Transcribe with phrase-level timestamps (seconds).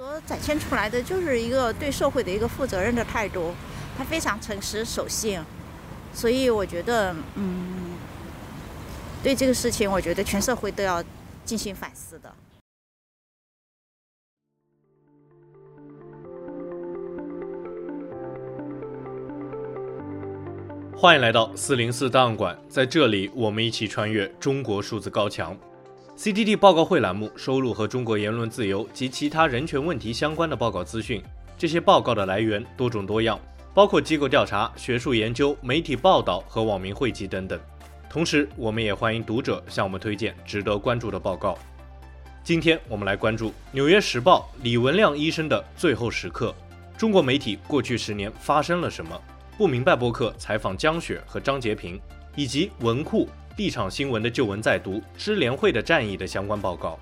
[0.00, 3.52] 所展现出来的就是一个对社会的一个负责任的态度，
[3.98, 5.38] 他非常诚实守信，
[6.14, 7.92] 所以我觉得，嗯，
[9.22, 11.04] 对这个事情，我觉得全社会都要
[11.44, 12.32] 进行反思的。
[20.96, 25.54] 欢迎来到四零四档案馆，在这里，我们一起穿越中国数字高墙。
[26.22, 31.22] CDD 报告会栏目收录和中国言论自由及其他人权问题相关的报告资讯。
[31.56, 33.40] 这些报告的来源多种多样，
[33.72, 37.58] 包括机构调查、学术研究、媒体报道和网民汇集等等。
[38.10, 41.56] 同时，我们也欢迎读者向我们推荐值得关注的报告。
[42.44, 46.54] 今天我们来关注《纽约时报》李文亮医生的最后时刻：
[46.98, 49.18] 中国媒体过去十年发生了什么？
[49.56, 51.98] 不明白播客采访江雪和张洁平，
[52.36, 53.26] 以及文库
[53.56, 56.98] 立场新闻的旧闻再读、支联会的战役的相关报告。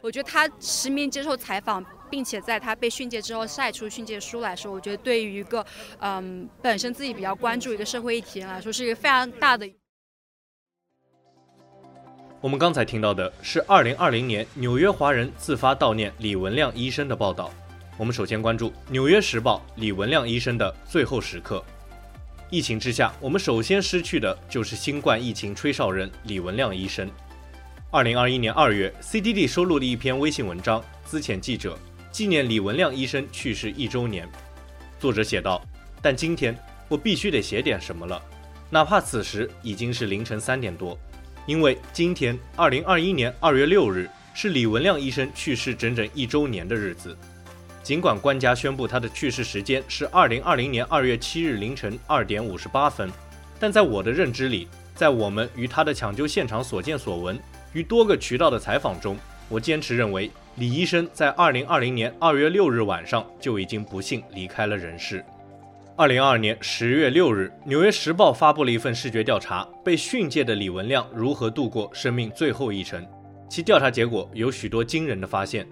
[0.00, 5.64] 我觉得他实名接受采访，并且在他被训诫之后晒出训诫书来说，我觉得对于一个
[5.98, 9.68] 嗯本身自己比较关注一个社会议题人来说，是一个非常大的。
[12.40, 17.50] 我们刚才听到的是二零二零年纽约华人自发悼念李文亮医生的报道。
[17.96, 21.64] 我们首先关注《纽约时报》李文亮医生的最后时刻。
[22.50, 27.06] 疫情之下，我们首先失去的就是新冠疫情吹哨人李文亮医生。
[27.90, 31.78] 二零二一年二月，CDD 收录了一篇微信文章，资浅记者
[32.10, 34.26] 纪念李文亮医生去世一周年。
[34.98, 35.62] 作者写道
[36.00, 36.56] ：“但今天
[36.88, 38.22] 我必须得写点什么了，
[38.70, 40.98] 哪怕此时已经是凌晨三点多，
[41.46, 47.14] 因为今天二零二一年二月六日是李文亮医生去世整整一周年的日子。”
[47.88, 53.10] 尽管官家宣布他的去世时间是二零二零年二月七日凌晨二点五十八分，
[53.58, 57.40] 但在我的认知里，在我们与他的抢救现场所见所闻
[57.72, 59.16] 与多个渠道的采访中，
[59.48, 65.24] 我坚持认为李医生在二零二零年二月六日晚上就已经不幸离开了人世。
[65.96, 73.02] 二零二二年十月六日，《纽约时报》发布了一份视觉调查，被训诫的李文亮如何度过生命最后一程，
[73.48, 75.66] 其调查结果有许多惊人的发现。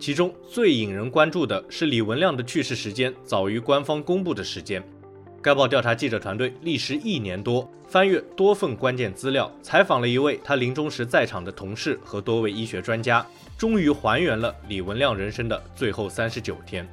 [0.00, 4.82] 其中最引人关注的是李文亮的去世时间早于官方公布的时间。
[5.42, 13.24] 该报调查记者团队历时一年多，翻阅多份关键资料，采访了一位他临终时在场的同事和多位医学专家，
[13.58, 16.88] 终于还原了李文亮人生的最后三十九天。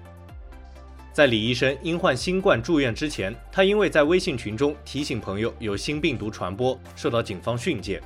[1.13, 8.01] 在李医生因患新冠住院之前，他因为在微信群中提醒朋友有新病毒传播，受到警方训诫。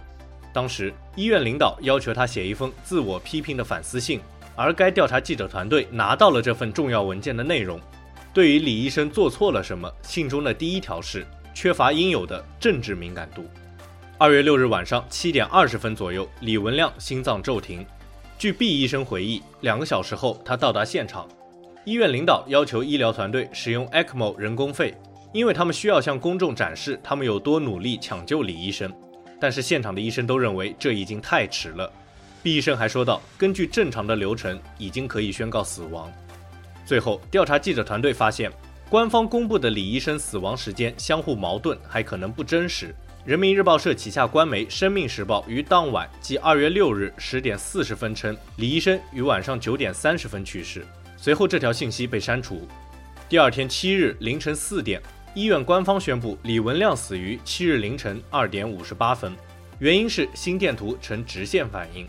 [0.54, 4.20] 当时医院领导要求他写一封自我批评的反思信。
[4.56, 7.80] 而该调查记者团队拿到了这份重要文件的内容。
[8.34, 13.46] 对于李医生做错了什么，信中的第一条是缺乏应有的政治敏感度。
[14.18, 17.86] 二月六日晚上七点二十分左右，李文亮心脏骤停。
[18.38, 21.28] 据毕医生回忆，两个小时后他到达现场。
[21.84, 24.96] 医院领导要求医疗团队使用 ECMO 人工肺，
[25.34, 28.94] 因为他们需要向公众展示他们有多努力抢救李医生。
[29.40, 31.92] 但是现场的医生都认为这已经太迟了。
[32.44, 36.12] 毕医生还说道：“根据正常的流程，已经可以宣告死亡。”
[36.84, 38.52] 最后，调查记者团队发现，
[38.90, 42.96] 官方公布的李医生死亡时间相互矛盾，还可能不真实。
[43.24, 50.84] 人民日报社旗下官媒《生命时报》于当晚，即二月六日十点四十分称，李医生于晚上九点三十分去世。
[51.18, 52.68] 随后，这条信息被删除。
[53.30, 55.00] 第二天七日凌晨四点，
[55.36, 59.32] 医院官方宣布李文亮死于七日凌晨二点五十八分，
[59.78, 62.08] 原因是心电图呈直线反应。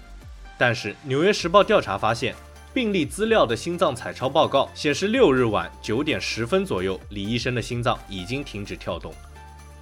[0.64, 2.36] 但是，《纽约时报》调查发现，
[2.72, 9.12] 病例资料的心脏彩超报告显示，六日晚九点十分左右，李医生的心脏已经停止跳动。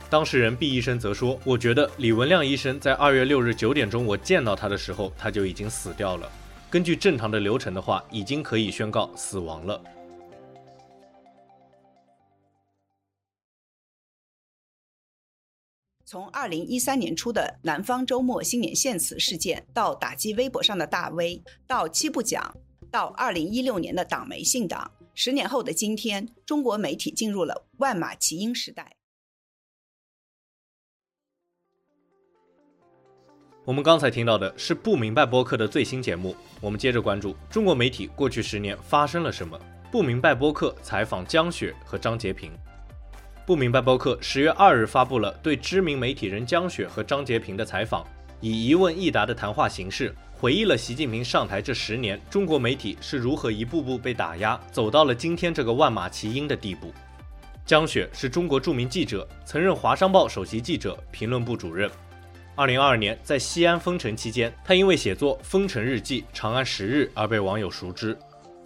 [0.08, 6.26] 当事人毕医生则说：“我觉得李文亮医生在二月六日九点钟我见到他的时候，他就已经死掉了。
[6.70, 9.78] 根据正常的流程的话，已经可以宣告死亡了。”
[16.10, 22.52] 从二零一三年初的南方周末新年献词事件，到打击微博上的大 V，到七不讲，
[22.90, 28.96] 到二零一六年的党媒信党，十年后的今天，中国媒体进入了万马齐喑时代。
[33.64, 39.56] 我们刚才听到的是不明白播客的最新节目，我们接着关注中国媒体过去十年发生了什么。
[39.92, 42.50] 不明白播客采访江雪和张洁平。
[43.50, 48.06] 不明白播客十月二日发布了对知名媒体人江雪和张洁平的采访，
[48.40, 56.94] 以一问一答的谈话形式回忆了习近平上台这十年，中国媒体是如何一步步被打压，走到了今天这个万马齐喑的地步。
[57.66, 61.90] 江雪是中国著名记者，曾任华商报首席记者、评论部主任。
[62.54, 68.16] 二零二二年在西安封城期间，他因为写作《封城日记》《长安十日》而被网友熟知。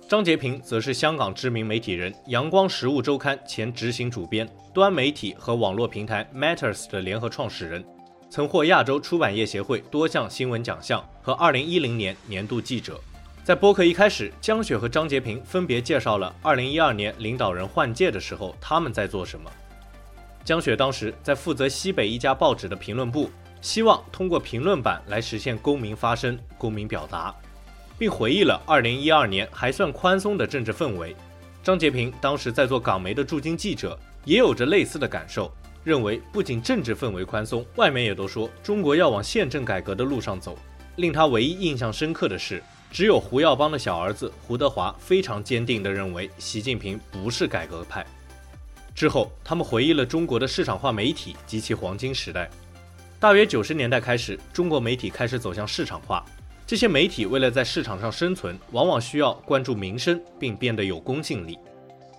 [0.07, 7.83] 张杰平则是香港知名媒体人，《阳光实物周刊》前执行主编，端媒体和网络平台 Matters 的联合创始人，
[8.29, 13.01] 曾获亚洲出版业协会多项新闻奖项和二零一零年年度记者。
[13.43, 19.51] 在播客一开始，江雪和张杰平分别介绍了二零一二年领导人换届的时候他们在做什么。
[20.45, 23.31] 江雪当时在负责西北一家报纸的评论部，
[23.63, 27.35] 希望通过评论版来实现公民发声、公民表达，
[27.99, 31.15] 并回忆了二零一二年还算宽松的政治氛围。
[31.63, 35.53] 张杰平当时在做港媒的驻京记者，也有着类似的感受，
[35.83, 40.59] 认为不仅政治氛围宽松，外媒也都说中国要往宪政改革的路上走。
[40.97, 42.63] 令他唯一印象深刻的是。
[42.93, 48.07] 只有胡耀邦的小儿子胡德华非常坚定地认为习近平不是改革派。
[48.95, 52.49] 之后，他们回忆了中国的市场化媒体及其黄金时代。
[53.19, 56.25] 大约九十年代开始，中国媒体开始走向市场化。
[56.75, 61.57] 这些媒体为了在市场上生存，往往需要关注民生，并变得有公信力。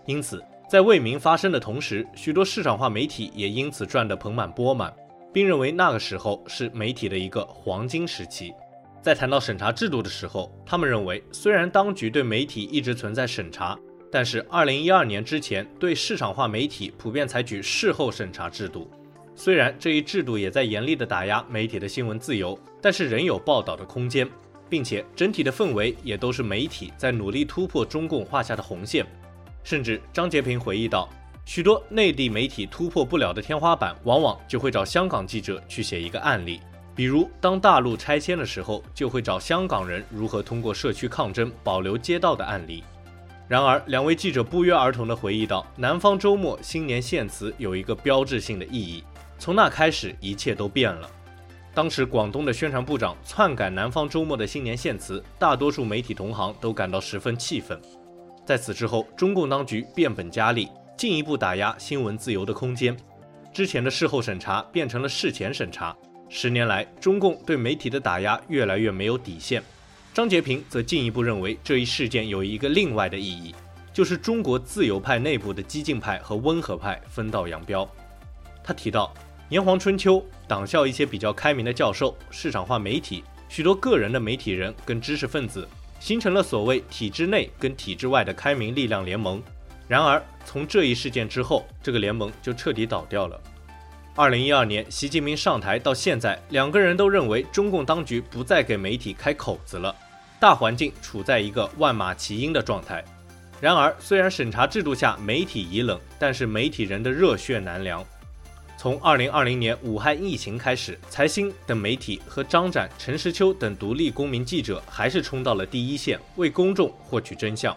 [0.06, 4.94] 因此，在为民发声的同时，许多市场化媒体也因此赚得盆满钵满，
[5.34, 8.54] 并认为那个时候是媒体的一个黄金时期。
[9.02, 13.78] 在谈到审查制度的时候，他们认为，虽然当局对媒体一直存在审查，
[14.10, 18.90] 但是2012年之前对市场化媒体普遍采取事后审查制度。
[19.36, 24.26] 虽然这一制度也在严厉地打压媒体的新闻自由，但是仍有报道的空间，
[24.70, 29.06] 并且整体的氛围也都是媒体在努力突破中共画下的红线。
[29.64, 31.10] 甚至张杰平回忆道，
[31.46, 36.60] 许多内地媒体突破不了的天花板，往往就会找香港记者去写一个案例。
[36.96, 42.84] 比如，当大陆拆迁的时候，就会找香港人如何通过社区抗争保留街道的案例。
[43.48, 49.04] 然而，两位记者不约而同地回忆到，《南方周末》新年献词有一个标志性的意义。
[49.38, 51.10] 从那开始，一切都变了。
[51.76, 57.78] 当时，广东的宣传部长篡改《南方周末》的新年献词，大多数媒体同行都感到十分气愤。
[58.46, 62.96] 在此之后，中共当局变本加厉，进一步打压新闻自由的空间。
[63.54, 65.94] 之前的事后审查变成了事前审查。
[66.30, 69.62] 十年来，中共对媒体的打压越来越没有底线。
[70.14, 73.54] 张杰平则进一步认为，这一事件有一个另外的意义，
[73.92, 77.86] 就是中国自由派内部的激进派和温和派分道扬镳。
[78.64, 79.14] 他提到，
[79.50, 85.68] 炎黄春秋，党校一些比较开明的教授、市场化媒体、许多个人的媒体人跟知识分子，
[86.00, 89.42] 形成了所谓体制内跟体制外的开明力量联盟。
[89.88, 93.40] 然而，从这一事件之后，这个联盟就彻底倒掉了。
[94.16, 99.96] 二零一二年，习近平上台到现在，两个人都认为中共当局不再给媒体开口子了，
[100.40, 103.06] 大环境处在一个万马齐喑的状态。
[103.62, 108.04] 然而，虽然审查制度下媒体已冷，但是媒体人的热血难凉。
[108.86, 117.76] 从二零二零年武汉疫情开始，财新等媒体和张展、陈实秋等独立公民记者还是冲到了第一线，为公众获取真相。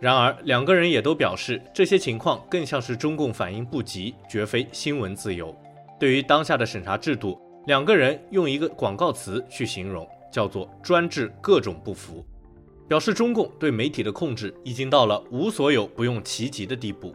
[0.00, 5.56] 然而，两个人也都表示，这些情况更像是中共反应不及，绝非新闻自由。
[6.00, 12.26] 对于当下的审查制度，两个人用一个广告词去形容，叫做“专治各种不服”，
[12.88, 17.14] 表示中共对媒体的控制已经到了无所有不用其极的地步。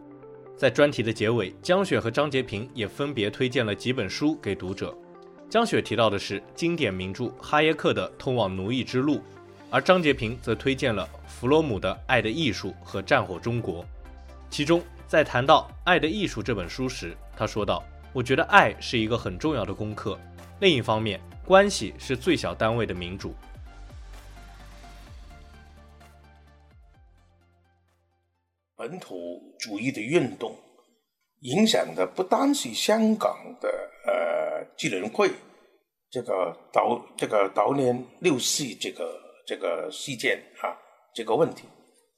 [0.60, 4.94] 在专题的结尾，江雪和张杰平也分别推荐了几本书给读者。
[5.48, 9.14] 江雪提到的是经典名著哈耶克的《通往奴役之路》。
[9.70, 13.82] 而张杰平则推荐了弗洛姆的《爱的艺术》和《战火中国》，
[14.50, 20.20] 其中在谈到《爱的艺术》这本书时，他说道：“我觉得爱是一个很重要的功课。
[20.60, 23.34] 另一方面，关系是最小单位的民主。”
[28.80, 29.14] 本土
[29.58, 30.56] 主义的运动
[31.40, 33.68] 影响的不单是香港的
[34.06, 35.30] 呃智联会，
[36.10, 39.20] 这个导这个悼念六四这个。
[39.46, 40.70] 这个事件啊，
[41.12, 41.64] 这个问题，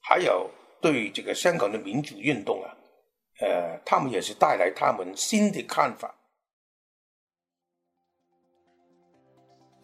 [0.02, 0.50] 还有
[0.82, 2.68] 对这个香港的民主运动啊，
[3.40, 6.14] 呃，他们也是带来他们新的看法。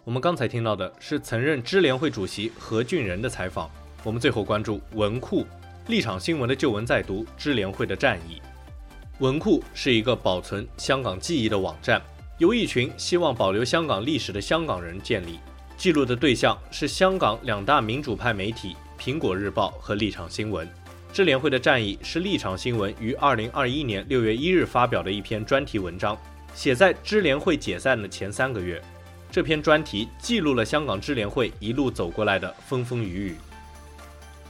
[0.05, 3.71] 我们刚才听到的是曾任支联会主席何俊仁的采访。
[4.05, 5.47] 我们最后关注文库
[5.89, 8.43] 立场新闻的旧闻再读，支联会的战役。
[9.21, 11.99] 文库是一个保存香港记忆的网站，
[12.37, 15.39] 由一群希望保留香港历史的香港人建立。
[15.79, 20.67] 记录的对象是香港两大民主派媒体《苹果日报》和《立场新闻》。
[21.11, 26.15] 支联会的战役是《立场新闻》于二零二一年六月一日发表的一篇专题文章，
[26.55, 28.79] 写在支联会解散的前三个月。
[29.31, 33.37] 这篇专题记录了香港支联会一路走过来的风风雨雨。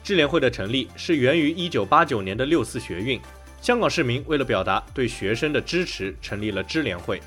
[0.08, 3.20] 支联会的成立是源于一九八九年的六四学运，
[3.60, 7.20] 香港市民为了表达对学生的支持，成立了支联会。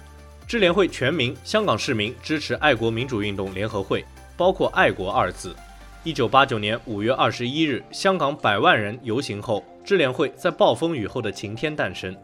[0.47, 4.03] 支联会全名：香港市民支持爱国民主运动联合会，
[4.35, 5.55] 包括“爱国”二字。
[6.03, 12.17] 一九八九年五月二十一日，香港百万人游行后，支联会在暴风雨后的晴天诞生。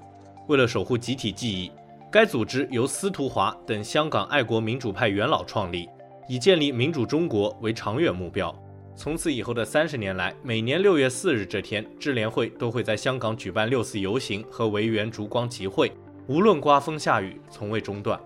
[0.48, 1.72] 为了守护集体记忆，
[2.12, 5.88] 该组织由司徒华等香港爱国民主派元老创立，
[6.28, 8.52] 以建立民主中国为长远目标。
[8.98, 15.92] 从此以后的三十年来，每年六月四日这天，智联会都会在香港举办六四游行和维园烛光集会，
[16.25, 18.20] 无论刮风下雨，从未中断。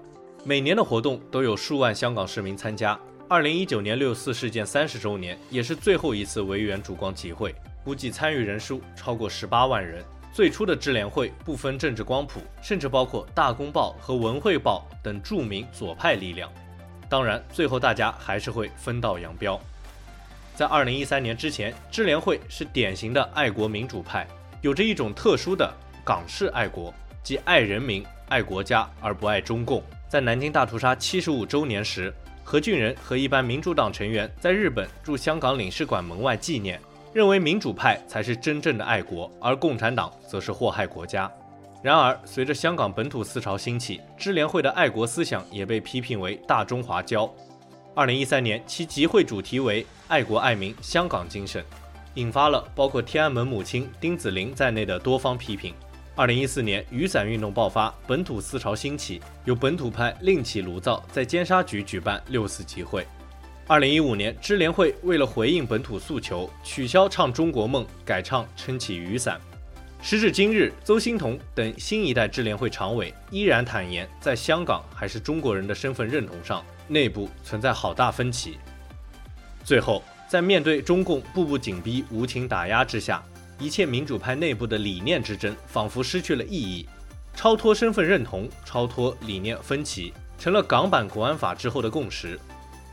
[0.46, 2.98] 每年的活动都有数万香港市民参加。
[3.28, 10.02] 二零一九年六四事件三十周年，也是最后一次维园烛光集会，估计参与人数超过十八万人。
[10.32, 16.50] 最初的智联会不分政治光谱，甚至包括《大公报》和《文汇报》等著名左派力量。
[17.10, 19.60] 当然，最后大家还是会分道扬镳。
[20.62, 24.28] 在二零一三年之前，支联会是典型的爱国民主派，
[24.62, 25.74] 有着一种特殊的
[26.06, 29.82] 港式爱国，即爱人民、爱国家而不爱中共。
[30.08, 32.14] 在南京大屠杀七十五周年时，
[32.44, 36.80] 何俊仁和一般民主党成员在日本驻香港领事馆门外纪念，
[37.12, 41.28] 认为民主派才是真正的爱国，而共产党则是祸害国家。
[41.82, 47.28] 然而，随着香港本土思潮兴起，支联会的爱国思想也被批评为大中华胶。
[47.94, 51.62] 二零一三年，其集会主题为“爱国爱民，香港精神”，
[52.16, 55.74] 引发了包括天安门母亲丁子霖在内的多方批评。
[56.16, 63.06] 二零一四年，雨伞运动爆发，本土思潮兴起，有本土派另起炉灶，在尖沙咀举办六四集会。
[63.68, 69.38] 二零一五年，支联会为了回应本土诉求，取消唱中国梦，改唱撑起雨伞。
[70.02, 78.58] 时至今日，邹幸彤等新一代支联会常委依然坦言，在香港还是中国人的身份认同上，内部存在好大分歧。
[79.64, 83.24] 最后，在面对中共步步紧逼、无情打压之下，
[83.58, 86.88] 一切民主派内部的理念之争仿佛失去了意义，
[87.34, 92.40] 超脱身份认同，超脱理念分歧，成了港版国安法之后的共识。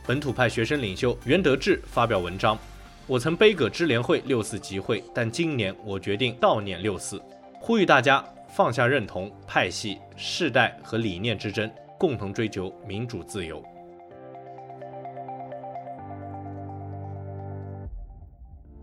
[0.05, 2.57] 本土派学生领袖袁德志发表文章
[3.05, 7.21] ：“我曾杯葛支联会六四集会，但今年我决定悼念六四，
[7.59, 13.63] 呼吁大家放下认同、派系、世代和理念之争，共同追求民主自由。”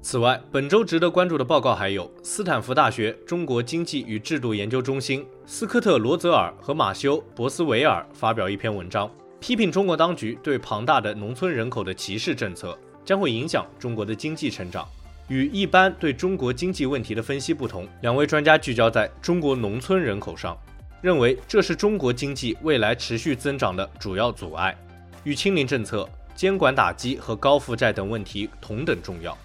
[0.09, 9.11] 此外，本周值得关注的报告还有斯坦福大学中国经济与制度研究中心斯科特·罗泽尔和马修·博斯维尔发表一篇文章，
[9.41, 14.89] 批评中国当局对庞大的农村人口的歧视政策将会影响中国的经济成长。
[15.27, 20.57] 与一般对中国经济问题的分析不同，两位专家聚焦在中国农村人口上，
[21.03, 24.79] 认为这是中国经济未来持续增长的主要阻碍，
[25.25, 29.37] 与清零政策、监管打击和高负债等问题同等重要。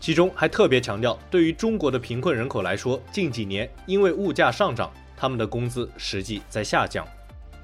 [0.00, 7.06] 其中还特别强调，对于中国的贫困人口来说，近几年因为物价上涨，他们的工资实际在下降。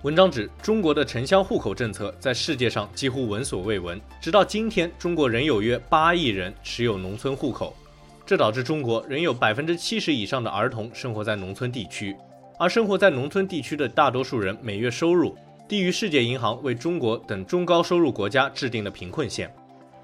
[0.02, 7.76] 文章指，中国的城乡户口政策在世界上几乎闻所未闻，直到今天，中国仍有约八亿人持有农村户口，
[8.24, 12.16] 这导致中国仍有百分之七十以上的儿童生活在农村地区，
[12.58, 15.36] 而生活在农村地区的大多数人每月收入
[15.68, 19.54] 低于世界银行为中国等中高收入国家制定的贫困线。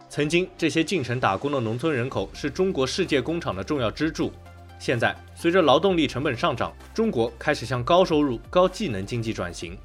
[0.09, 4.33] 曾经，这些进城打工的农村人口是中国世界工厂的重要支柱。
[4.79, 9.77] 现在，随着劳动力成本上涨，中国开始向高收入、高技能经济转型。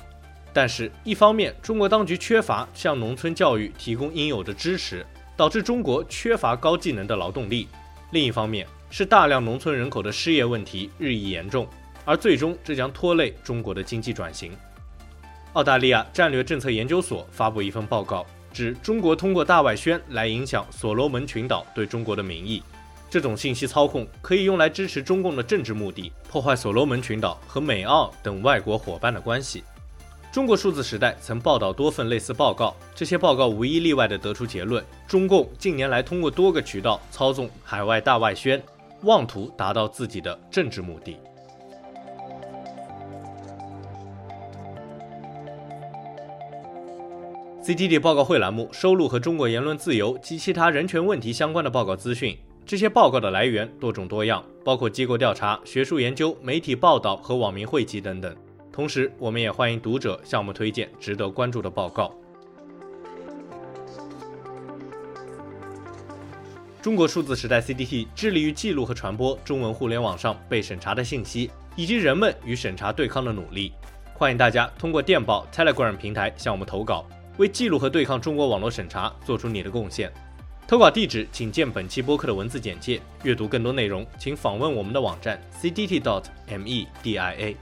[0.53, 7.67] 但是，一方面，中国当局缺乏向农村教育提供应有的支持，导致中国缺乏高技能的劳动力；
[8.11, 11.67] 另一方面，是大量农村人口的失业问题日益严重，
[12.05, 14.51] 而最终这将拖累中国的经济转型。
[15.53, 18.25] 澳大利亚战略政策研究所发布一份报告。
[18.51, 22.61] 指中国通过大外宣来影响所罗门群岛对中国的民意，
[23.09, 29.63] 这种信息操控可以用来支持中共的政治目的，破坏所罗门群岛和美澳等外国伙伴的关系。
[30.31, 38.63] 中国数字时代曾报道多份类似报告，这些报告无一例外地得出结论：中共近年来通过多个渠道操纵海外大外宣，
[39.01, 41.17] 妄图达到自己的政治目的。
[47.63, 52.35] C D T 报告会栏目收录和中国言论自由及其他人权问题相关的报告资讯。
[52.65, 58.35] 这些报告的来源多种多样，包括机构调查、学术研究、媒体报道和网民汇集等等。
[58.71, 62.11] 同时，我们也欢迎读者向我们推荐值得关注的报告。
[66.81, 73.71] 中国数字时代 C D T 致力于记录和传播中文互联网上被审查的信息，以及人们与审查对抗的努力。
[74.15, 77.05] 欢迎大家通过电报 Telegram 平台向我们投稿。
[77.41, 80.11] 为记录和对抗中国网络审查做出你的贡献。
[80.67, 83.01] 投稿地址请见本期播客的文字简介。
[83.23, 87.55] 阅读更多内容，请访问我们的网站 cdt.dot.media。